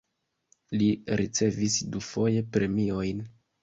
Li 0.83 0.87
ricevis 1.23 1.79
dufoje 1.99 2.47
premiojn. 2.59 3.27